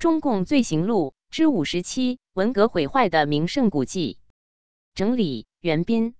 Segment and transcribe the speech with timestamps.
[0.00, 4.16] 中共罪行录之五十七：文革毁坏的名胜古迹。
[4.94, 6.14] 整理：袁斌。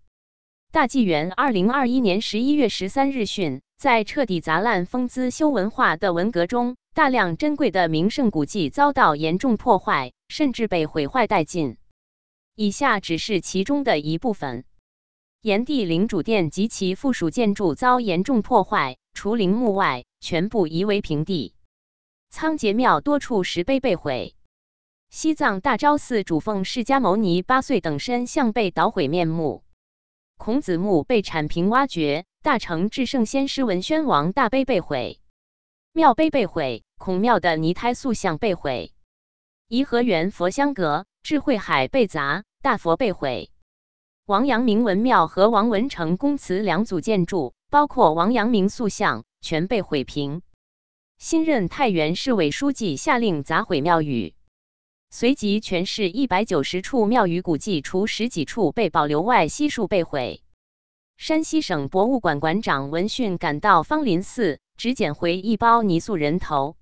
[0.71, 11.79] 大纪元二零二一年十一月十三日讯，在彻底砸烂、封资修文化的文革中，大量珍贵的名胜古迹遭到严重破坏，甚至被毁坏殆尽。
[12.55, 14.67] 以下只是其中的一部分：
[15.41, 21.55] 炎帝陵主殿及其附属建筑遭严重破坏，除陵墓外，全部夷为平地。
[22.31, 24.37] 仓颉庙多处石碑被毁，
[25.11, 29.65] 西藏大昭寺主奉释迦牟尼八岁等身像被捣毁面目，
[30.39, 35.21] 孔子墓被铲平挖掘，大成至圣先师文宣王大碑被毁，
[35.93, 38.95] 庙碑被毁，孔庙的泥胎塑像被毁，
[39.69, 43.51] 颐和园佛香阁、智慧海被砸，大佛被毁，
[44.25, 50.43] 王阳明文庙和王文成公祠两组建筑，包括王阳明塑像，全被毁平。
[51.21, 54.33] 新任太原市委书记下令砸毁庙宇，
[55.11, 60.43] 随即全市一百九十处庙宇古迹，除十几处被保留外，悉数被毁。
[61.19, 66.77] 山西省博物馆馆长闻讯赶到芳林寺，只捡回一包泥塑人头。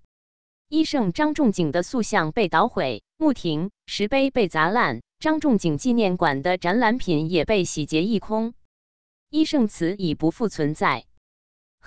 [0.68, 8.54] 医圣张仲景的塑像被捣毁，墓亭、石碑被砸烂，张仲景纪念馆的展览品也被洗劫一空。
[9.30, 11.06] 医圣祠已不复存在。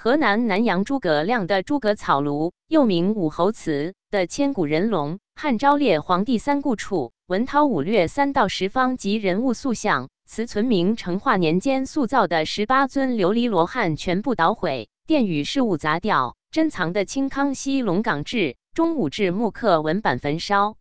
[0.03, 20.77] 河南南阳诸葛亮的诸葛草庐，又名武侯祠的千古人龙、汉昭烈皇帝三顾处、文韬武略三到十方及人物塑像，祠存明成化年间塑造的十八尊琉璃罗汉全部捣毁，殿宇饰物砸掉，珍藏的清康熙龙岗志、中武志木刻文版焚烧。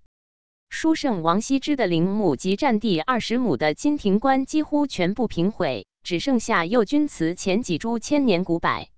[0.71, 8.89] 书圣王羲之的陵墓及占地二十亩的金庭观几乎全部平毁，只剩下右军祠前几株千年古柏。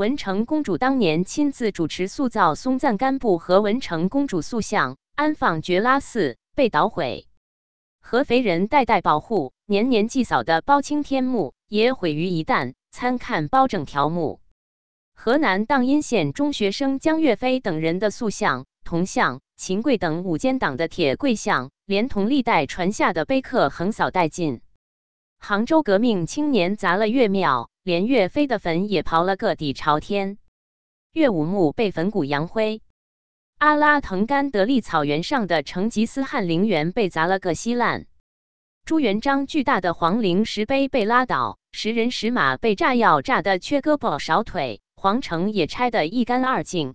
[0.00, 7.26] 文成公主当年亲自主持塑造松赞干布和文成公主塑像，安放觉拉寺被捣毁。
[8.00, 12.72] 合肥人代代保护、年年祭扫的包青天墓也毁于一旦。
[12.90, 14.40] 参看包拯条目。
[15.14, 24.62] 河南荡阴县中学生江岳飞等人的塑像、铜像、秦桧等五间党的铁跪像，连同历代传下的碑刻横扫殆尽。
[25.40, 27.68] 杭州革命青年砸了岳庙。
[27.82, 30.36] 连岳飞的坟也刨了个底朝天，
[31.14, 32.82] 岳武墓被焚骨扬灰，
[33.56, 38.06] 阿拉腾干德利草原上的成吉思汗陵园被砸了个稀烂，
[38.84, 46.94] 朱元璋巨大的皇陵石碑被拉倒，石人石马被炸药炸得缺胳膊少腿，皇城也拆得一干二净。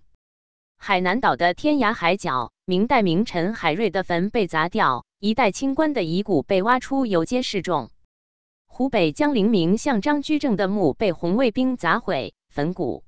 [0.77, 7.89] 海南岛的天涯海角，明代名臣海瑞的坟被砸掉，一代清官的遗骨被挖出，游街示众。
[8.77, 13.05] 湖北江陵名相张居正的墓被红卫兵砸毁坟骨，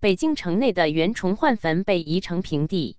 [0.00, 2.96] 北京城内的袁崇焕坟被夷成平地。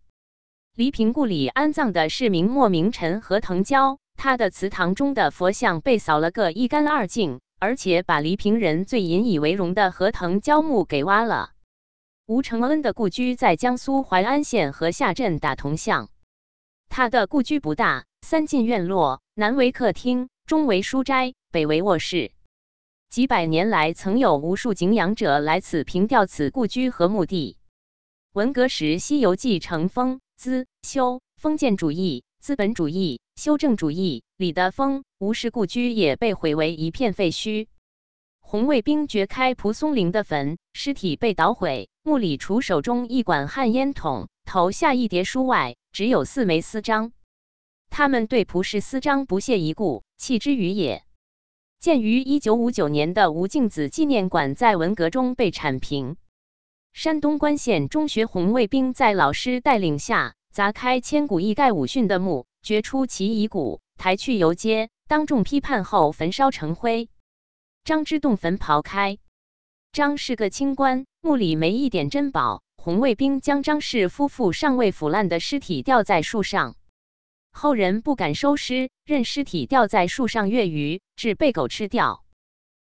[0.75, 11.51] 黎平故里安葬的是明末名臣何腾蛟，他的祠堂中的佛像被扫了个一干二净，而且把黎平人最引以为荣的何腾蛟墓给挖了。
[12.25, 16.09] 吴承恩的故居在江苏淮安县河下镇打铜巷，
[16.89, 21.33] 他的故居不大，三进院落，南为客厅，中为书斋。
[21.55, 22.33] 北为卧室，
[23.09, 27.55] 几百年来曾有无数景仰者来此凭吊此故居和墓地。
[28.33, 37.67] 文革时，《西游记》成封资修封建主义、资本主义、修正主义里的封，吴氏故居也被毁为一片废墟。
[38.41, 47.13] 红卫兵掘开蒲松龄的坟，尸体被捣毁，墓里除手中一管旱烟筒、头下一叠书外，只有四枚私章。
[47.89, 51.05] 他们对蒲氏私章不屑一顾，弃之于野。
[51.79, 56.17] 建于一九五九年的吴敬梓纪念馆在文革中被铲平。
[56.93, 67.09] 山东冠县中学红卫兵在老师带领下砸开千古一盖武训的墓，掘出其遗骨，抬去游街，当众批判后焚烧成灰。
[67.83, 69.17] 张之洞坟刨开，
[69.91, 72.63] 张是个清官，墓里没一点珍宝。
[72.77, 76.75] 红卫兵将张氏夫妇尚未腐烂的尸体吊在树上。
[77.57, 82.25] 后人不敢收尸，任尸体吊在树上月余，致被狗吃掉。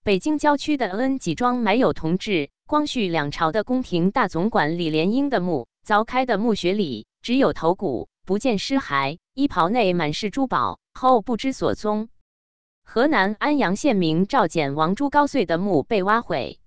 [0.05, 12.11] 北京郊区的恩济庄埋有同治、光绪两朝的宫廷大总管李莲英的墓，凿开的墓穴里只有头骨，不见尸骸，衣袍内满是珠宝，后不知所踪。
[12.85, 16.61] 河南安阳县民赵简王朱高燧的墓被挖毁。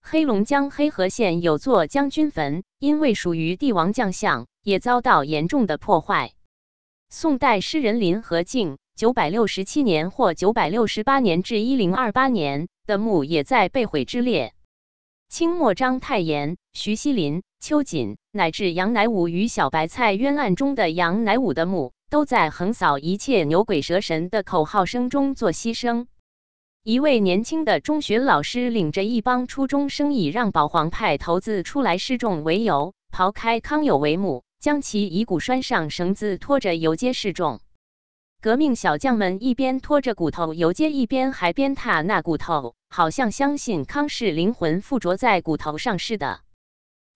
[0.00, 6.32] 黑龙江黑河县有座将军坟，因为属于帝王将相，也遭到严重的破坏。
[7.10, 14.52] 宋代诗人林和靖（九百六十七年或九百六十八年至一零二八年）的墓也在被毁之列。
[15.30, 26.08] 清末章太炎、徐锡林、秋瑾、乃至杨乃武与小白菜冤案中的杨乃武的墓，都在横扫一切牛鬼蛇神的口号声中做牺牲。
[26.84, 37.60] 一位年轻的中学老师领着一帮初中生，以让保皇派头子出来示众为由，刨开康有为墓，将其遗骨拴上绳子，拖着游街示众。
[38.40, 46.40] 革命小将们一边拖着骨头游街，一边还鞭挞那骨头，好像相信康氏灵魂附着在骨头上似的。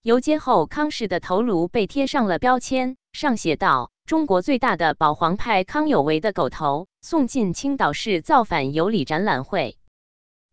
[0.01, 9.77] 游街后，康氏的头颅被贴上了标签，上写道：“中国最大的保皇派康有为的狗头送进青岛市造反有礼展览会。”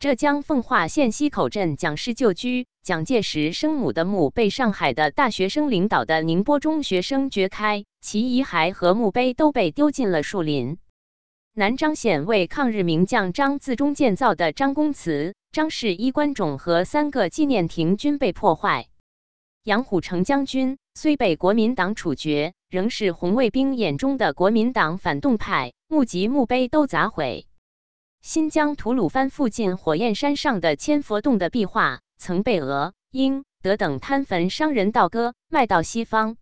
[0.00, 10.78] 浙江奉化县西口镇蒋氏旧居蒋介石生母的墓被上海的大学生领导的宁波中学生掘开，其遗骸和墓碑都被丢进了树林。
[11.52, 18.88] 南漳县为抗日名将张自忠建造的张公祠、张氏衣冠冢和三个纪念亭均被破坏。
[19.64, 27.44] 杨虎城将军虽被国民党处决，仍是红卫兵眼中的国民党反动派，墓及墓碑都砸毁。
[28.22, 36.36] 新疆吐鲁番附近火焰山上的千佛洞的壁画，曾被俄、英、德等贪坟商人盗割，卖到西方。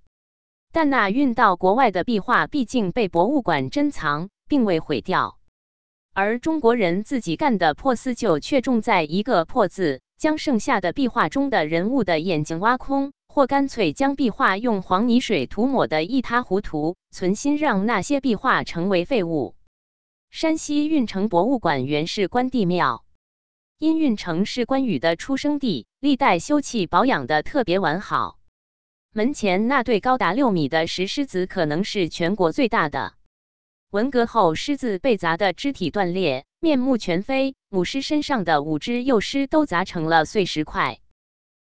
[0.72, 5.38] 但那运到国外的壁画，毕竟被博物馆珍藏，并未毁掉。
[6.12, 10.00] 而中国人自己干的破四旧，却重在一个“破”字。
[10.18, 19.54] 将剩下的壁画中的人物的眼睛挖空，或干脆将壁画用黄泥水涂抹得一塌糊涂，存心让那些壁画成为废物。
[20.30, 23.04] 山西运城博物馆原是关帝庙，
[23.78, 28.38] 因运城是关羽的出生地，历代修葺保养的特别完好。
[29.12, 33.14] 门前那对高达六米的石狮子，可能是全国最大的。
[33.90, 40.98] 文革后，狮子被砸得肢体断裂，面目全非，母狮身上的五只幼狮都砸成了碎石块。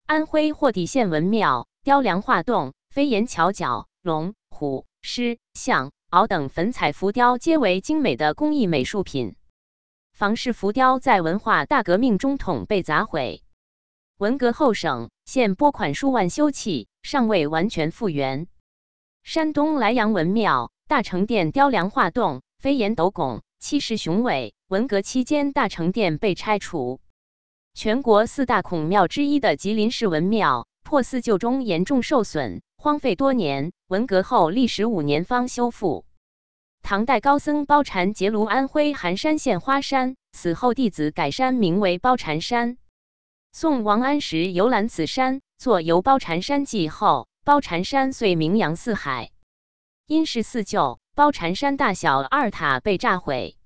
[0.07, 9.35] 安徽霍底县文庙雕梁画栋，飞檐翘角，龙、虎、狮、象、鳌等粉彩浮雕皆为精美的工艺美术品。
[10.13, 13.43] 房氏浮雕在文化大革命中统被砸毁。
[14.17, 18.47] 文革后，省现拨款数万修葺，尚未完全复原。
[19.23, 20.71] 山东莱阳文庙。
[20.89, 24.55] 大成殿雕梁画栋，飞檐斗拱，气势雄伟。
[24.69, 27.01] 文革期间，大成殿被拆除。
[27.73, 33.71] 全国四大孔庙之一的吉林市文庙，破四旧中严重受损，荒废多年。
[33.87, 36.05] 文革后历时五年方修复。
[36.81, 42.77] 唐代高僧包禅结庐安徽含山县花山，死后弟子改山名为包禅山。
[43.51, 49.31] 宋王安石游览此山，作《游包禅山记》后，包禅山遂名扬四海。
[50.05, 53.57] 因是四旧，包禅山大小二塔被炸毁。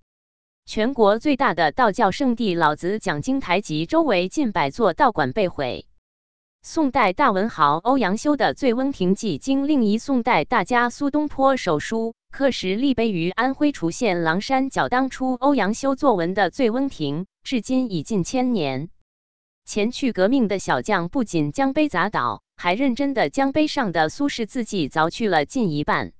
[0.65, 5.87] 全国最大的道教圣地老子讲经台及周围近百座道观被毁。
[6.63, 14.87] 宋代大文豪欧阳修的《醉翁亭记》经另一宋代大家苏东坡手书，刻石立碑于安徽滁县狼山脚。
[14.87, 18.91] 当初欧阳修作文的醉翁亭，至今已近千年。
[19.65, 26.13] 前去革命的小将不仅将碑砸倒，还认真的将碑上的苏轼字迹凿去了近一半。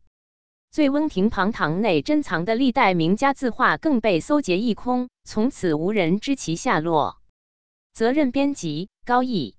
[0.72, 7.18] 醉翁亭旁堂内珍藏的历代名家字画更被搜劫一空，从此无人知其下落。
[7.94, 9.56] 责任编辑：高毅。